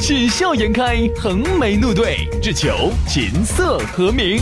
[0.00, 4.38] 喜笑颜开，横眉怒对，只求琴瑟和鸣。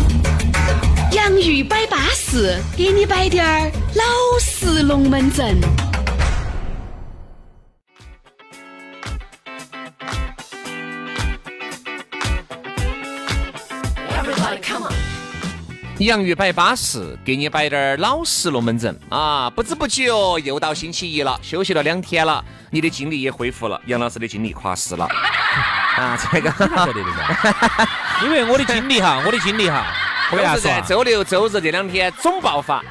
[1.12, 4.04] 洋芋摆巴士，给你摆点儿老
[4.40, 5.60] 式龙门阵。
[15.98, 19.48] 洋芋摆巴适，给你摆点儿老实龙门阵啊！
[19.50, 20.06] 不知不觉
[20.40, 25.04] 又到星期一了，休息了两天了，你的精力也恢复了，杨老师的精力垮死了
[25.98, 26.18] 啊！
[26.32, 27.88] 这个晓得的噻，
[28.24, 29.84] 因为我的精力哈， 我的精力哈，
[30.30, 32.82] 都是在周六周日这两天总爆发。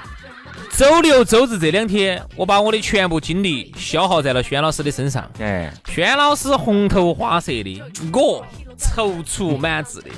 [0.77, 5.29] 周六周日这两天，我把我的全部精力消耗在了轩老师的身上。
[5.39, 7.81] 哎，轩老师红头花色的，
[8.13, 8.45] 我
[8.77, 10.11] 踌躇满志的，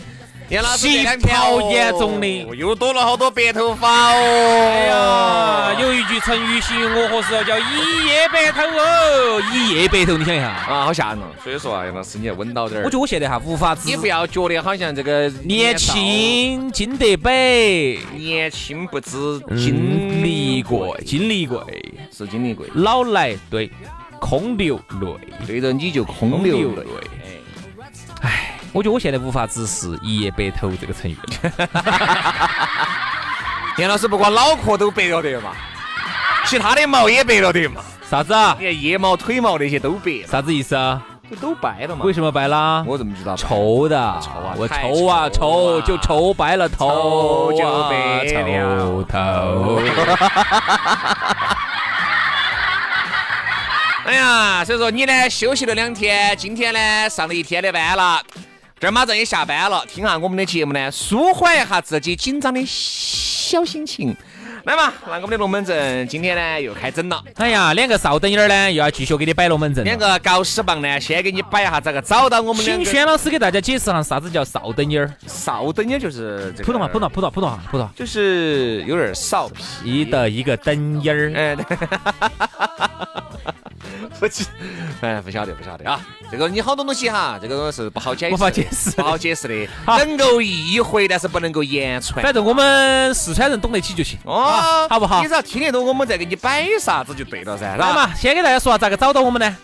[0.54, 4.70] 杨老师气这两天泡严重的哦又多了好多白头发哦。
[4.70, 10.50] 哎呀，有一句成语形容我合适了，叫一夜白头哦，一夜白头，你想一下。
[10.50, 11.26] 啊，好吓人哦！
[11.44, 12.84] 所以说啊，杨老师你要稳到点儿。
[12.84, 21.68] 我觉得我现在哈无法自你不要觉得好像这个年轻经得北，年轻不知经经历历贵，经历过，
[22.16, 23.72] 是经历过，老来对，
[24.20, 25.34] 空流泪。
[25.48, 26.86] 对着你就空流泪。
[28.73, 31.23] 我觉得我现在无法直视“一夜白头”这个成语了。
[33.77, 35.52] 杨老师不光脑壳都白了的嘛，
[36.45, 37.81] 其他的毛也白了的嘛。
[38.09, 38.57] 啥子啊？
[38.59, 40.99] 你看腋毛、腿毛那些都白了，啥子意思啊？
[41.29, 42.03] 就都白了嘛。
[42.03, 42.83] 为什么白啦？
[42.88, 43.35] 我怎么知道？
[43.35, 49.79] 抽的，抽啊我太抽啊抽啊抽，就抽白了头抽就啊白了抽头。
[54.06, 58.22] 哎呀，所以说你呢休息了两天，今天呢上了一天的班了，
[58.83, 64.13] 这儿马上也下班了，听下我们的节目呢，舒缓一下自己紧张的小心情。
[64.66, 67.23] 来嘛，那我们的龙门阵今天呢又开整了。
[67.35, 69.85] 哎呀，两个少等一儿呢，又要继续给你摆龙门阵。
[69.85, 72.61] 两个搞屎棒呢，先给你摆一下咋个找到我们。
[72.61, 75.09] 请轩老师给大家解释下啥子叫少等一儿。
[75.27, 77.94] 少等点就是这个普通话，普通话，普通话，普通话，普通话。
[77.95, 80.03] 就是有点少皮。
[80.03, 81.31] 的一个灯音儿。
[81.33, 81.65] 哎，对
[84.19, 84.45] 不记，
[85.01, 85.99] 哎，不晓得，不晓得啊。
[86.31, 89.67] 这个你好多东西哈，这个是不好解释，无法解释不好解释的，
[89.97, 92.23] 能够意会，但是不能够言传。
[92.23, 94.17] 反正我们四川人懂得起就行。
[94.23, 97.75] 哦，好不好你只要听得懂，我们再给你摆啥子就对了噻。
[97.75, 99.57] 来，嘛，先给大家说下咋个找到我们呢？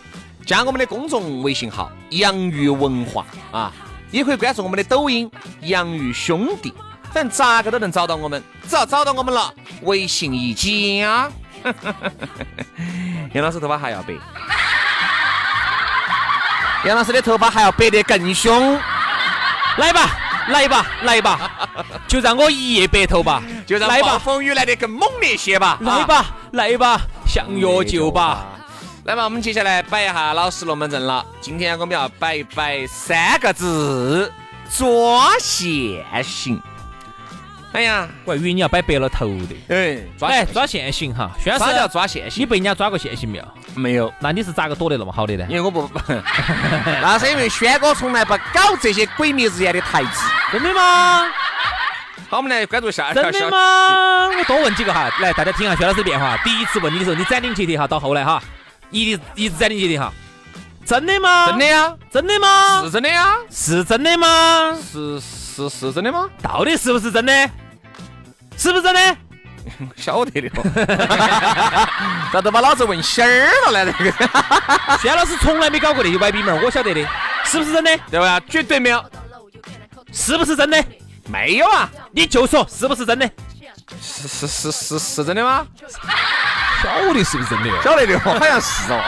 [0.46, 3.72] 加我们的公众微信号“洋芋文化”啊，
[4.10, 5.30] 也可以关注我们的抖音
[5.62, 6.72] “洋芋兄弟”，
[7.12, 8.42] 反正咋个都能找到我们。
[8.66, 9.52] 只要找到我们了，
[9.82, 11.30] 微信一加，
[13.32, 14.14] 杨老师头发还要白，
[16.84, 18.80] 杨老师的头发还要白得更凶，
[19.76, 20.10] 来吧，
[20.48, 21.50] 来吧，来吧，
[22.08, 23.42] 就让我一夜白头吧。
[23.66, 25.78] 就让来吧暴风雨来得更猛烈些吧。
[25.84, 28.46] 啊来吧，来吧，相约就吧。
[29.04, 31.24] 来吧，我们接下来摆一下老实龙门阵了。
[31.40, 34.32] 今天我们要摆一摆三个字：
[34.76, 36.60] 抓现行。
[37.72, 39.54] 哎呀，我还以为你要摆白了头的。
[39.68, 42.46] 哎，抓哎，现抓现行哈，轩老师啥叫抓现行你？
[42.46, 43.44] 被人家抓过现行没有？
[43.74, 45.46] 没有，那你是咋个躲得那么好的呢？
[45.48, 45.88] 因为我不，
[47.00, 50.28] 那是因为轩哥从来不搞这些鬼迷日眼的台词。
[50.50, 51.26] 真的吗？
[52.28, 53.50] 好，我们来关注下一条真的。
[53.50, 54.28] 吗？
[54.36, 56.36] 我多问几个哈，来，大家听下薛老师的变化。
[56.38, 58.42] 第一次问你的时候，你斩钉截铁哈，到后来哈，
[58.90, 60.12] 一直一直斩钉截铁哈。
[60.84, 61.46] 真的吗？
[61.46, 61.94] 真的呀？
[62.10, 62.82] 真的吗？
[62.82, 63.34] 是真的呀？
[63.48, 64.76] 是真的吗？
[64.92, 65.20] 是
[65.68, 66.28] 是是真的吗？
[66.42, 67.32] 到底是不是真的？
[68.56, 69.16] 是不是真的？
[69.96, 70.62] 晓得的哦。
[72.32, 73.92] 咋都把老子问心儿了呢？
[73.98, 74.12] 这个
[74.98, 77.06] 薛老师从来没搞过那些歪逼门，我晓得的。
[77.44, 77.98] 是不是真的？
[78.10, 78.40] 对吧？
[78.48, 79.04] 绝对没有，
[80.12, 80.82] 是不是真的？
[81.28, 81.88] 没有啊！
[82.12, 83.28] 你就说是不是真的？
[84.00, 85.66] 是是是是是真的吗？
[86.82, 87.82] 晓得是不是真的？
[87.82, 89.00] 晓得的哦，好像是哦。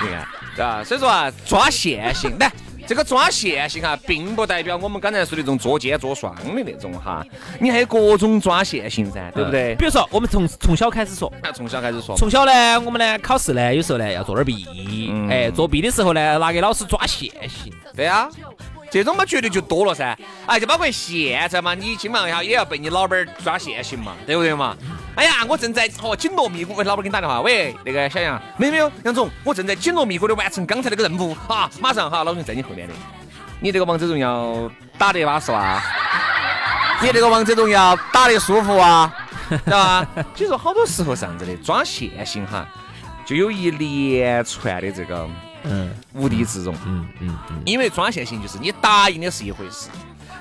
[0.00, 0.26] 你看，
[0.56, 0.84] 对吧？
[0.84, 2.50] 所以说啊，抓现行，来，
[2.86, 7.24] 这个抓现行哈，并不代表我们刚才说的这种捉奸捉双的那种哈，
[7.60, 9.74] 你还有各种抓现行噻，对不对？
[9.76, 14.66] 比如说，我们从从小开始说，那从小开始说，从小呢，我们呢考试呢，有时候呢要做点儿弊，
[15.10, 17.72] 嗯哎，作弊的时候呢，拿给老师抓现行。
[17.96, 18.28] 对啊，
[18.90, 20.16] 这种嘛绝对就多了噻。
[20.46, 24.76] 哎，就包括现在嘛，你基本上要也要被你老板儿抓现行嘛，对不对嘛？
[25.14, 32.94] 哎呀，我正在哦紧锣密鼓，喂，老板给你打电话，喂，那个小杨，没有没有，杨总，我正在紧锣密鼓的完成刚才那个任务啊，马上哈，老总在你后面的。
[33.60, 35.80] 你这个王者荣耀打得巴适哇？
[37.00, 39.12] 你这个王者荣耀打得舒服啊？
[39.48, 40.06] 知道吧？
[40.34, 42.66] 就说好多时候是这样子的，抓线性哈，
[43.24, 45.28] 就有一连串的这个
[45.62, 46.74] 嗯无地自容。
[46.86, 49.88] 嗯嗯嗯，因为抓线性就是你答应的是一回事，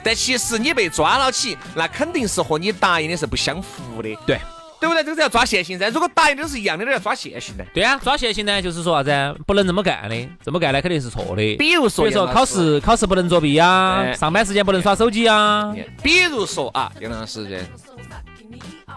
[0.04, 4.40] 但其实你被抓了起，那肯定是和你答应的是不相符的，对。
[4.84, 5.02] 对不对？
[5.02, 5.88] 这个叫抓现行噻。
[5.88, 7.66] 如果答应的是一样的，都要抓现行的。
[7.74, 9.40] 对啊，抓现行呢，就是说啥子？
[9.48, 11.56] 不能这么干的，这么干呢肯定是错的。
[11.56, 15.74] 比如说，比如说考试考试不能作弊啊，哎上班时间不能耍手机啊。
[16.04, 17.62] 比如说啊，杨老师这，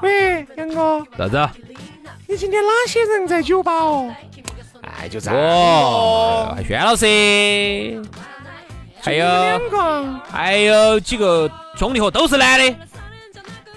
[0.03, 1.49] 喂，杨哥，啥子？
[2.27, 4.13] 你今天哪些人在酒吧哦？
[4.83, 5.41] 哎，就这样。
[5.41, 8.03] 哦，轩老师，
[9.01, 12.75] 还有两个还有几个兄弟伙都是男的，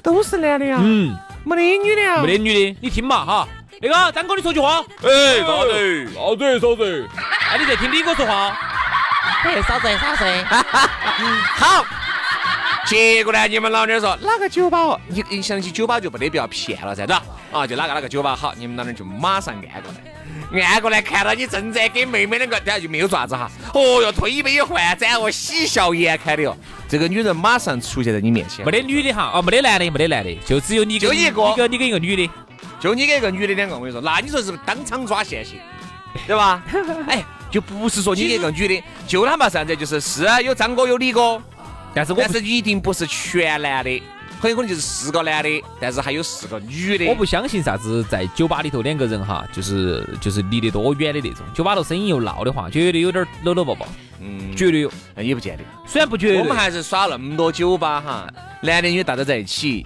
[0.01, 3.47] 都是男的呀，嗯，没得女的啊没得女的，你听嘛哈。
[3.81, 4.83] 那个张哥，你说句话。
[5.03, 6.07] 哎，啥子？
[6.13, 6.59] 啥子？
[6.59, 7.09] 啥子？
[7.51, 8.57] 哎，你在听李哥说话。
[9.43, 10.25] 哎，啥子啥子，
[11.55, 11.85] 好。
[12.89, 14.99] 结果呢，你们老娘说哪个酒吧哦？
[15.09, 17.23] 你你想起酒吧就没得必要骗了噻，对吧？
[17.51, 19.91] 啊，就哪个哪个酒吧好，你们老娘就马上按过
[20.51, 23.47] 来，按过来看到你正在给妹妹两个，等下就没有爪子哈。
[23.75, 26.57] 哦哟，推杯换盏哦，喜笑颜开的哟。
[26.87, 32.27] 这个女人马上出现在你面前没，得女的哈，哦，没得男的，没得男的，就只有你跟就一个你跟你跟一个女的。
[32.79, 35.59] 就你跟一个女的两个，我跟你说，那你说是不是当场抓现行，
[36.25, 36.63] 对吧？
[37.07, 41.39] 哎，就不是说你跟一个女的，就哪怕是这样子，就是是啊有张哥有李哥，
[41.93, 44.01] 但是我但是一定不是全男的，
[44.39, 47.05] 很有可能就是四个男的，但是还有四个女的。
[47.07, 51.45] 我不相信啥子在酒吧里头两个人哈，就是就是离得多远的那种。
[51.53, 53.87] 酒吧头声音又闹的话，绝对有点搂搂抱抱，
[54.21, 54.91] 嗯，绝对有。
[55.15, 55.63] 那也不见得。
[55.85, 59.85] 虽然不绝对，我们还是耍那么多酒吧哈，男的女的大家在一起，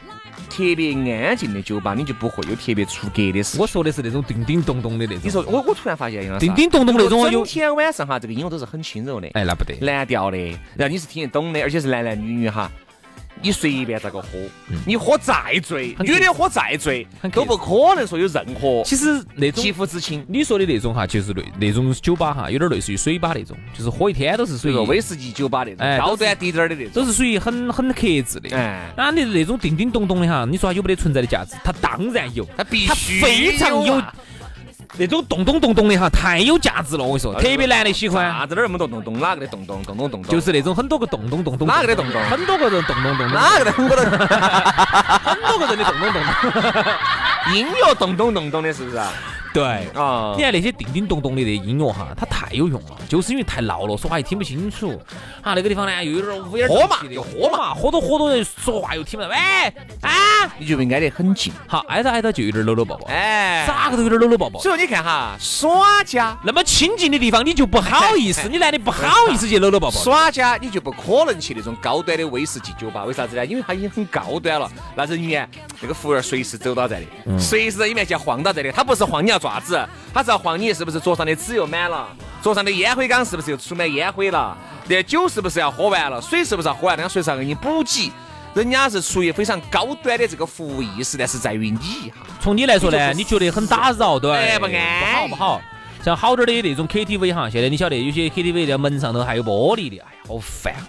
[0.55, 0.93] 特别
[1.25, 3.57] 安静的酒吧，你就不会有特别出格的事。
[3.59, 5.21] 我说的是那种叮叮咚咚的那种。
[5.23, 9.75] 你说我我突然发现，杨老师啊叮叮咚咚那种有整，天晚上哈，这个音乐都是很轻柔的，哎，那不得。
[9.81, 10.37] 蓝调的，
[10.75, 12.71] 然后你是听得懂的，而且是男男女女哈。
[13.43, 14.27] 你随便咋个喝，
[14.87, 20.25] 你喝再醉，很女的喝再醉都不可能说有任何其实那种肌肤之亲。
[20.29, 28.55] 你说的那种哈，就是类那种酒吧哈，有点类似于水吧那种，就是喝一天都是属于这个威士忌酒吧那种哎高端低点儿的那种，都是属于很很克制的。
[28.55, 31.55] 哎，那你那种叮叮咚咚的哈，你说它有没得存在的价值？
[31.65, 34.15] 它当然有，它必它须非常有啊
[34.97, 37.03] 那种咚咚咚咚的哈，太有价值了。
[37.03, 40.31] 我跟你说，特别男的喜欢，啥子那么多咚咚，哪个的洞洞洞洞洞洞？
[40.31, 46.83] 就是那种很多个咚咚咚咚，哪个的咚咚很多个人咚咚咚咚，哪个的我都很多个人的咚咚咚咚。
[47.53, 49.11] 音乐咚咚咚咚的，是不是啊？
[49.53, 49.63] 对。
[49.95, 54.91] 啊你看那些叮叮咚咚的那音乐哈，它太有用了，就是因为太闹了，说话也听不清楚。
[55.41, 59.29] 啊，那个地方呢又有点乌烟瘴气的就喝嘛，喝多喝多人说话又听不到。
[59.29, 59.35] 喂，
[60.01, 60.09] 啊，
[60.57, 61.51] 你就应挨得很近。
[61.67, 64.59] 好，挨着挨着就有点搂搂抱抱，哎，咋个都有点搂搂抱抱。
[64.59, 66.37] 所以你看哈，耍家。
[66.43, 69.97] 那么亲近的地方你就不好意思， 你男的不好意思去搂搂抱抱。
[69.97, 73.45] 耍家你就不可能去那种高端的威士忌酒吧，为啥子呢？
[73.45, 75.47] 因为它已经很高端了，那人员
[75.81, 77.07] 那个服务员随时走到这里，
[77.39, 78.71] 随时在你面前晃到这里。
[78.71, 82.07] 他不是晃你要爪子，他是要晃你是不是桌上的纸又满了，
[82.41, 84.57] 桌上的烟灰缸是不是又出满烟灰了，
[84.87, 88.11] 那酒是不是要喝完了，水是不是要喝完了，他随时要给你补给。
[88.53, 94.31] 人家是出于非常高端的这个服务意识，但是在于你哈，从你来说呢，你你觉得很打扰，对？
[94.31, 95.61] 哎不安不好不好。
[96.03, 100.83] 像好点儿的那种 KTV 哈，现在你晓得有些 KTV 的门上头还有玻璃的，哎呀，好烦啊！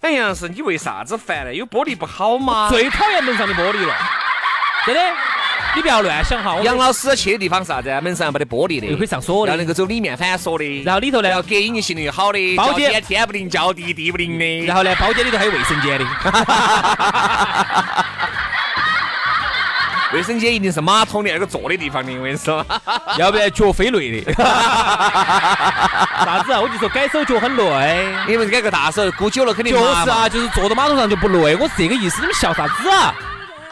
[0.00, 1.54] 哎呀，是你为啥子烦呢？
[1.54, 2.68] 有玻璃不好吗？
[2.68, 3.94] 最讨厌门上的玻璃了，
[4.84, 5.00] 真的。
[5.76, 7.88] 你不要乱想哈，杨老师去的地方是啥子？
[8.00, 14.66] 门上没得玻璃的，又可以上锁的要能够走里面反锁的，然后里头呢要隔音性能又好的，包间天天不灵，叫地地不灵的。
[14.66, 16.06] 然后呢，包间里头还有卫生间的，
[20.12, 22.64] 卫生间一定是马桶的那个坐的地方的，我跟你说。
[23.18, 24.32] 要不然脚飞累的。
[26.24, 26.60] 啥子啊？
[26.60, 28.14] 我就说改手脚很累。
[28.28, 32.20] 你们改个大手，估久了肯定就是啊，就是坐到马桶上就不累，我是这个意思。
[32.20, 33.12] 你们笑啥子啊？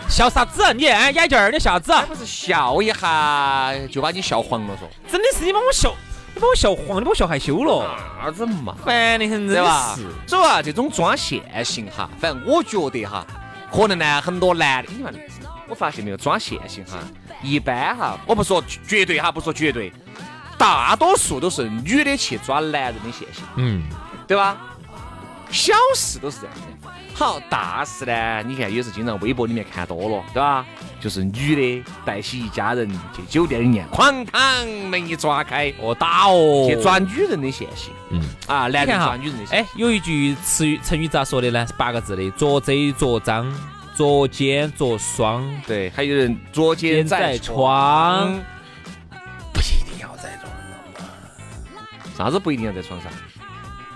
[0.08, 0.72] 笑啥子啊？
[0.72, 2.04] 你哎，眼镜儿，你笑啥子啊？
[2.06, 5.94] 不是笑一下就把你笑黄了，嗦真的是你把我笑，
[6.34, 8.76] 你把我笑黄，你把我笑害羞了，啥子嘛？
[8.84, 10.06] 烦的很，真对吧是。？
[10.28, 13.26] 所以啊，这种抓线性哈，反正我觉得哈，
[13.72, 15.12] 可能呢很多男的，你看，
[15.68, 16.98] 我发现没有，抓线性哈，
[17.42, 19.90] 一般哈，我不说绝对哈，不说绝对，
[20.58, 23.82] 大多数都是女的去抓男人的线性，嗯，
[24.26, 24.58] 对吧？
[25.50, 26.71] 小事都是这样的。
[27.22, 30.66] 好，大事呢，你看也是经常微博里面看多了，对吧？
[31.00, 37.92] 就是女的带起一家人去酒店里面，哐当门一抓开，哦打哦，去抓女人的现行。
[38.10, 38.20] 嗯。
[38.48, 39.58] 啊，男人抓女人的线性。
[39.58, 41.64] 哎，有一句词语成语咋说的呢？
[41.64, 43.46] 是八个字的：捉贼捉赃，
[43.94, 48.36] 捉奸捉双，对，还有人捉奸在床，
[49.52, 50.50] 不一定要在床
[50.98, 51.06] 上
[52.18, 53.12] 啥子不一定要在床上？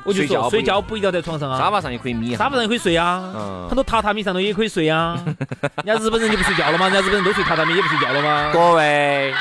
[0.07, 2.37] 我就说睡觉不一定要在床上啊，沙发上也可以眯。
[2.37, 5.19] 沙发上也可以睡啊，嗯很多榻榻米上头也可以睡啊。
[5.85, 6.89] 人家日本人就不睡觉了吗？
[6.89, 8.51] 人家日本人都睡榻榻米，也不睡觉了吗？
[8.53, 9.35] 各位，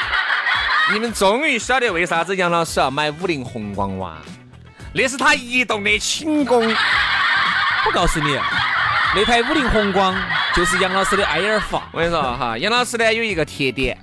[0.91, 4.17] 你们终于晓得为啥子杨老师要买五菱宏光哇？
[4.93, 6.73] 那是他移动的寝宫。
[7.85, 8.39] 我告诉你，
[9.15, 10.15] 那台五菱宏光
[10.55, 11.83] 就是杨老师的埃尔法。
[11.91, 13.95] 我跟你说哈，杨老师呢有一个特点，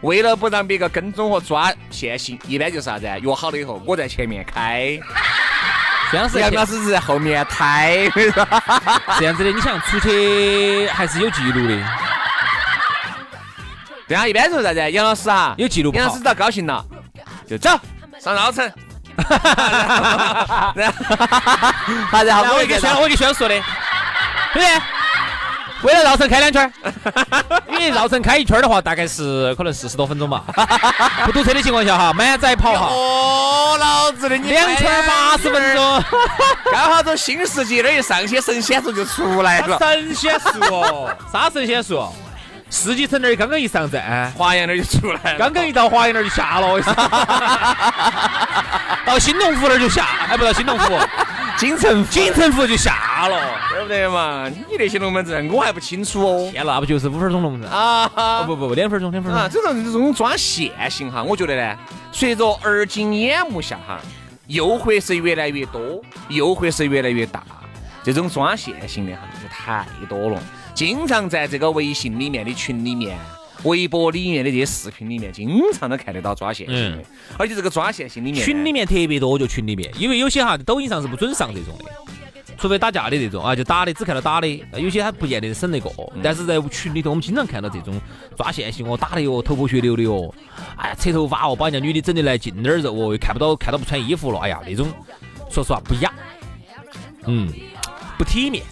[0.00, 3.18] 为了不让别个跟踪和抓现行，一般就是啥子啊？
[3.18, 4.98] 约好了以后，我在前面开，
[6.10, 8.04] 这样是杨老师是在后面抬。
[8.06, 8.46] 我跟你说
[9.18, 11.82] 这样子的，你想出去还是有记录的，
[14.08, 14.90] 对啊，一般说啥子？
[14.90, 16.84] 杨老师啊，有记录杨老师只要高兴了，
[17.46, 17.70] 就走
[18.20, 18.70] 上绕城。
[20.74, 21.02] 然后，
[22.10, 23.54] 好，然然后后我就在我给轩，我给轩说的，
[24.54, 24.68] 对不对？
[25.82, 26.72] 为了绕城开两圈儿，
[27.70, 30.42] 因为绕城开一圈儿的话，大概是可能四十多分钟吧。
[31.24, 33.76] 不堵车的情况下哈，满载跑哈，哦，
[34.08, 36.02] 老子的你两圈八十分钟。
[36.72, 39.76] 刚好走新世纪那儿一上去，神仙树就出来了。
[39.78, 42.02] 神仙树哦， 啥神仙树？
[42.70, 45.38] 世纪城那儿刚刚一上站，华阳那儿就出来了。
[45.38, 46.80] 刚刚一到华阳那儿就下了，
[49.04, 50.98] 到新龙湖那儿就下，还，不到新龙湖，
[51.58, 53.58] 京城锦城湖就下了。
[53.70, 54.48] 对不对嘛？
[54.48, 56.50] 你那些龙门阵我还不清楚哦。
[56.50, 57.70] 天，那不就是五分钟龙门阵？
[57.70, 59.60] 啊哦不不不，两分钟，两分钟啊，钟。
[59.62, 61.76] 这种这种抓线性哈，我觉得呢，
[62.10, 64.00] 随着而今眼目下哈，
[64.48, 65.80] 诱惑是越来越多，
[66.28, 67.42] 诱惑是越来越大。
[68.02, 70.42] 这种抓线性的哈，就太多了。
[70.74, 73.16] 经常在这个微信里面的群里面、
[73.64, 77.04] 微博里面的这些视频里面，经常都看得到抓现行的。
[77.38, 81.90] 而且这个抓现行里面，群里面特别多，就群里面，因为有些哈抖音上是不准上这种的，
[82.56, 85.90] 除非打架的这种啊，就打的只看到打的，有些他不见得审那个。
[86.22, 88.00] 但是在群里头，我们经常看到这种
[88.36, 90.32] 抓现行哦，打的哟，头破血流的哟，
[90.76, 94.88] 哎呀，扯头发哦，把人家女的整的来劲点儿肉哦，又看不到看到不穿衣服了，哎呀，那种
[95.50, 96.12] 说实话不雅，
[97.26, 97.52] 嗯，
[98.16, 98.62] 不体面。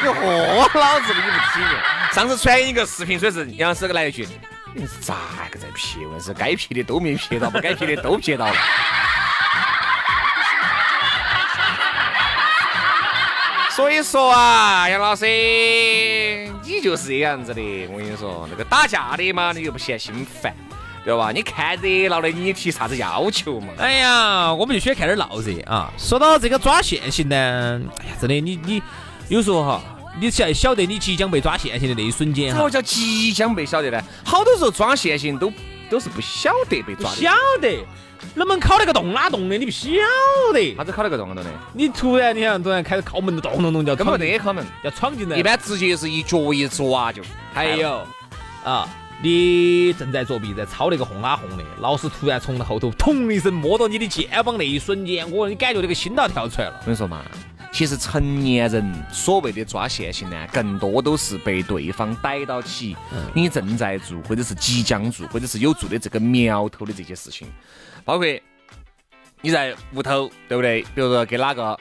[0.00, 1.97] 你喝老子的，你不体面。
[2.18, 4.26] 上次传一个视频，说是杨老师给来一句
[4.74, 5.14] ：“你是咋
[5.52, 6.04] 个在撇？
[6.04, 8.54] 问是该撇的都没撇到，不该撇的都撇到了。
[13.70, 15.24] ”所以说啊，杨老师，
[16.64, 17.62] 你就是这样子的。
[17.92, 20.52] 我跟你说，那个打架的嘛，你又不嫌心烦，
[21.04, 21.30] 对吧？
[21.32, 23.68] 你看热闹的，你提啥子要求嘛？
[23.78, 25.88] 哎呀，我们就喜欢看点闹热啊。
[25.96, 28.82] 说到这个抓现行呢，哎呀，真的，你你
[29.28, 29.80] 有时候哈，
[30.20, 34.02] 你晓晓得你即将被抓现行的那一瞬间哈什么，叫即将被晓得呢？
[34.24, 35.52] 好多时候抓现行都
[35.88, 37.16] 都是不晓得被抓的。
[37.16, 37.78] 晓得，
[38.34, 39.88] 能不能考那个洞哪洞的，你不晓
[40.52, 40.74] 得。
[40.76, 41.50] 啥子考那个洞洞的？
[41.72, 47.22] 你突然你看突然开始敲门的咚咚咚叫根本没得考门，要闯进来，一般直接是一脚一抓就。
[47.54, 48.04] 还有
[48.64, 48.88] 啊，
[49.22, 56.76] 你正在作弊，在抄那个轰啊轰的，老师突然从后头咚一声摸到你的肩膀那一瞬间，我你感觉那个心都要跳出来了。
[56.80, 57.22] 我跟你说嘛，
[57.78, 62.96] 其实成年人所谓的抓现行呢，更多都是被对方逮到起
[63.32, 67.46] 你正在做，或者是即将做，或者是有做的这个苗头的这些事情，
[68.04, 68.26] 包括
[69.42, 70.82] 你在屋头，对不对？
[70.92, 71.78] 比如说跟哪个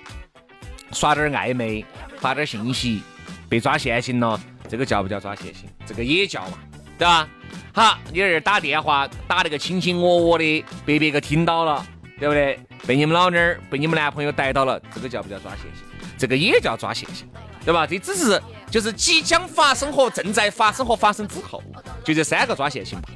[0.92, 1.84] 耍点儿暧昧，
[2.20, 3.02] 发点儿信息，
[3.50, 4.40] 被抓现行了，
[4.70, 5.68] 这个叫不叫抓现行？
[5.84, 6.60] 这个也叫嘛，
[7.00, 7.28] 对吧？
[7.74, 11.84] 好，你在这儿打电话打那个卿卿我我的，被别个听到了，
[12.20, 12.60] 对不对？
[12.86, 15.87] 被你们老娘儿、被你们男朋友逮到了，这个叫不叫抓线性？
[16.18, 17.30] 这个也叫抓现行，
[17.64, 17.86] 对吧？
[17.86, 21.62] 这只是就是即将发生和正在发生和发生之后，
[22.04, 23.10] 就这三个抓现行吧，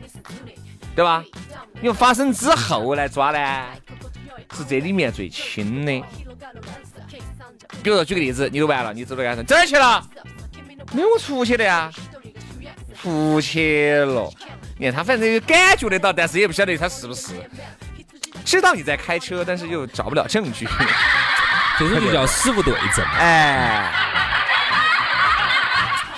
[0.96, 1.24] 对吧？
[1.82, 3.68] 因为发生之后来抓呢，
[4.56, 6.04] 是这里面最轻的。
[7.82, 10.08] 比如说举个例子，你都完了，你走到街上，这儿去了？
[10.94, 11.92] 没有，出去的呀。
[13.02, 14.32] 出去了，
[14.78, 17.34] 你看他反正有感觉得到，但是也不晓得他是不是
[18.46, 20.68] 知道你在开车，但是又找不了证据。
[21.90, 23.06] 这种就叫死无对证。
[23.20, 23.92] 哎，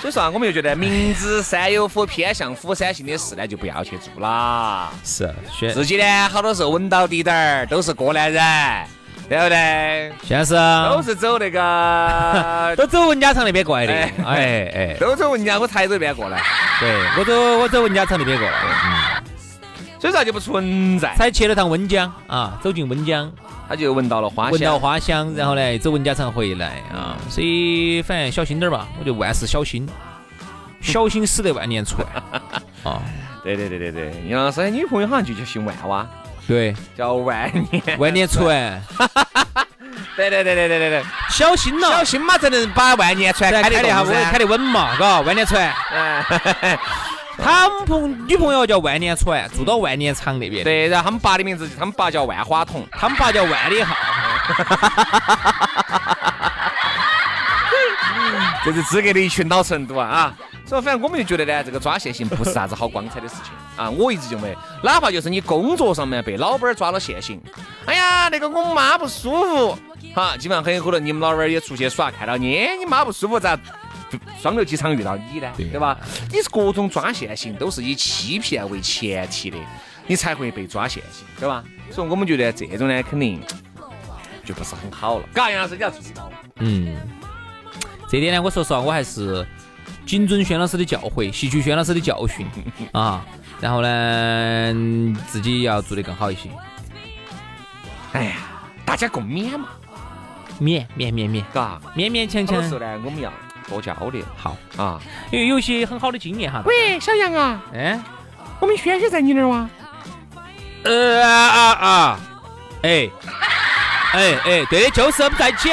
[0.00, 4.90] 所以说啊，我们又觉得明知山有虎，偏向虎山行的事呢，就不要去做啦。
[5.02, 8.42] 是，选自己呢，好多时候稳到底点儿，都是过来人，
[9.28, 10.12] 对不对？
[10.22, 10.54] 现在是
[10.90, 13.92] 都是走那个， 都走文家场那边过来的。
[13.94, 16.42] 哎哎哎， 都走文家我台州那边过来，
[16.80, 18.54] 对我走我走文家场那边过来，
[18.84, 19.24] 嗯，
[19.98, 21.14] 所以说就不存在。
[21.16, 23.32] 才去了趟温江啊，走进温江，
[23.68, 29.88] 他就闻到了花香闻到，花香，然后呢走文家场回来啊，所以反正小心点儿吧，我觉得万事小心，
[30.80, 32.06] 小心驶得万年船
[32.84, 33.00] 啊。
[33.42, 36.06] 对对对对对，杨老师的女朋友好像就叫姓万哇，
[36.48, 37.98] 对，叫万年。
[37.98, 38.82] 万年船，
[40.16, 43.88] 对对对对对对对，小心了，小心嘛才能把万年船开开得
[44.30, 45.70] 开得稳嘛，嘎，万年船。
[45.90, 46.78] 哎，
[47.36, 52.86] 他们朋女朋友叫万年船，住到万年场那边。，对，然后他们爸的名字，他们爸叫万花筒。
[52.92, 53.94] 他们爸叫万里号。
[58.64, 60.34] 这是资格的一群老成都啊啊！
[60.64, 63.90] 所以反正我们就觉得呢，这个抓现行不是啥子好光彩的事情啊。
[63.90, 67.38] 我一直认为，哪怕就是你工作上面被老板儿抓了现行，
[67.84, 69.78] 哎呀，那个我妈不舒服，
[70.14, 73.58] 哈，基本上很有可能你们老板儿也出去耍，看到你，哎你妈不舒服咋？
[74.40, 75.98] 双流机场遇到你呢，对吧？
[76.30, 79.58] 你是各种抓现行都是以欺骗为前提的，
[80.06, 81.62] 你才会被抓现行，对吧？
[81.90, 83.40] 所以我们觉得这种呢，肯定
[84.44, 85.28] 就不是很好了。
[85.32, 86.30] 嘎，杨老师你要注意到。
[86.56, 86.96] 嗯，
[88.08, 89.46] 这点呢，我说实话，我还是
[90.06, 92.46] 谨遵轩老师的教诲，吸取轩老师的教训
[92.92, 93.24] 啊。
[93.60, 96.50] 然后呢，自己要做得更好一些。
[98.12, 98.36] 哎呀，
[98.84, 99.68] 大家共勉嘛，
[100.60, 101.80] 勉勉勉勉，嘎。
[101.96, 103.32] 勉勉强强的时候呢，我们要
[103.68, 105.00] 多交流好，啊。
[105.30, 106.62] 因为有些很好的经验哈。
[106.64, 107.98] 喂，小杨啊，哎，
[108.60, 109.68] 我们轩轩在你那儿哇？
[110.84, 112.20] 呃啊啊啊，
[112.82, 113.08] 哎，
[114.12, 115.70] 哎哎，对的，就是我们在一起。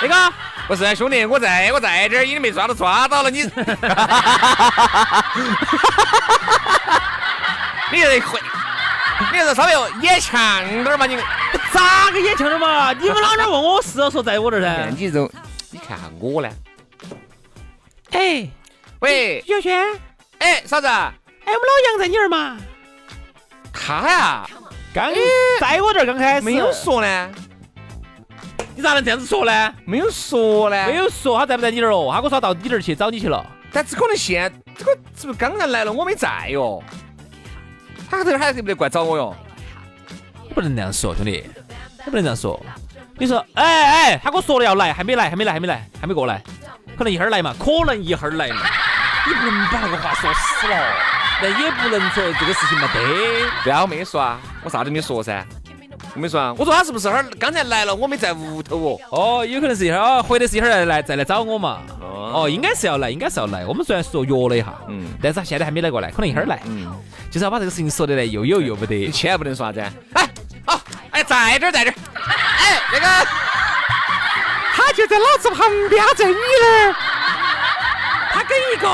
[0.00, 0.32] 那个，
[0.68, 3.42] 不是兄弟，我在我在这儿，你没抓到，抓到了你。
[7.92, 8.40] 你这会，
[9.32, 11.18] 你这稍微眼强点儿嘛，你。
[11.72, 12.92] 咋个眼强点嘛？
[12.92, 14.86] 你们老娘问我是要说在我这儿噻。
[14.90, 15.30] 你这种，
[15.70, 16.48] 你看下我呢。
[18.12, 18.48] 哎，
[19.00, 19.86] 喂，小轩，
[20.38, 21.12] 哎，嫂子，哎，
[21.46, 22.56] 我们老杨在你这儿嘛？
[23.72, 24.48] 他呀，
[24.94, 25.12] 刚
[25.60, 27.30] 在我这儿刚开始没有，说呢，
[28.74, 29.74] 你咋能这样子说呢？
[29.84, 30.96] 没有说呢，没。
[30.96, 33.44] 有说他在不在你那儿哦，他跟我说他到你那儿去找你去了。
[33.72, 36.82] 但只可能现这个是不是刚才来了，我没在哟。
[38.08, 39.36] 他这儿还得不得过来找我哟？
[40.48, 41.44] 你不能那样说，兄弟，
[42.04, 42.58] 你不能这样说。
[43.18, 46.42] 你说，哎哎，他跟我说了要来，还没来，还没来，还没来，还没过来，
[46.96, 48.62] 可能一会儿来嘛，可能一会儿来嘛。
[49.26, 50.76] 你不能把那个话说死了，
[51.42, 53.50] 那也不能说这个事情没得。
[53.64, 55.44] 对啊，我没说啊，我啥都没说噻，
[56.14, 56.54] 我没说啊。
[56.56, 59.00] 我说他是不是哈儿刚才来了，我没在屋头哦。
[59.10, 61.80] 哦，有可能是一会儿，哦，回来是一会儿来来再来找我嘛。
[62.00, 63.66] 哦哦，应该是要来，应该是要来。
[63.66, 66.60] 我们虽然说约了一下，嗯但是他现在还没来过来，可能一会儿来。
[66.66, 66.86] 嗯，
[67.30, 69.10] 就是要把这个事情说的来，又有又不得你。
[69.10, 69.80] 千万不能说啥子。
[70.14, 70.28] 哎，
[70.64, 70.80] 好，
[71.10, 71.94] 哎，在这儿，在这儿。
[72.58, 73.06] 哎，那个，
[74.76, 76.94] 他就在老子旁边，在你那儿。
[78.30, 78.86] 他跟一个，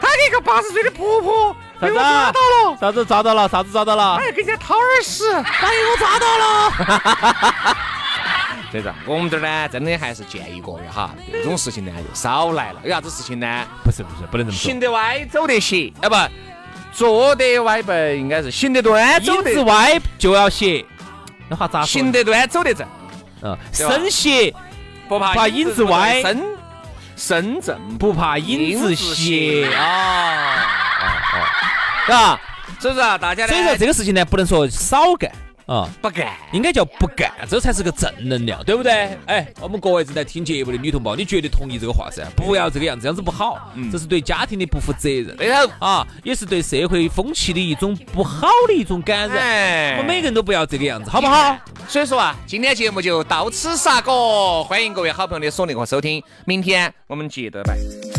[0.00, 2.76] 他跟一个八十岁的婆婆被我抓到了。
[2.80, 3.48] 啥子抓到了？
[3.48, 4.14] 啥子抓到了？
[4.20, 7.76] 哎，跟人家掏耳屎，把我抓到了。
[8.72, 12.80] 这个我们这儿呢，真的还是建议各位哈，这种事情呢就少来了。
[12.84, 13.64] 有啥子事情呢？
[13.82, 14.70] 不是不是，不能这么说。
[14.70, 16.16] 行得歪，走得斜，啊不，
[16.92, 20.84] 坐得歪不应该是行得端，走得歪就要斜，
[21.48, 21.86] 那话咋说？
[21.86, 22.86] 行得端，走得正，
[23.72, 24.54] 身斜
[25.08, 26.22] 不怕怕影子歪。
[26.22, 26.42] 身
[27.16, 29.84] 身正不怕影子斜啊。
[31.02, 31.04] 啊，
[32.06, 32.40] 是吧？
[32.78, 35.30] 所以说啊，大家，所以说这个事情呢，不能说少干
[35.66, 35.88] 啊。
[36.00, 36.34] 不干。
[36.52, 39.16] 应该叫不干，这才是个正能量，对不对？
[39.26, 42.24] 哎，我们各位正在听节目的女同胞，你绝对同意这个话噻？
[42.34, 49.38] 不要这个样子，这样子不好，这是对家庭的不负责任对头，啊，也是对社会风气的一种不好的一种感染。
[49.38, 51.56] 哎我们每个人都不要这个样子，好不好？
[51.88, 58.15] 所以说啊，今天节目就到此杀过，欢迎各位好朋友的锁定和收听，明天我们接着拜。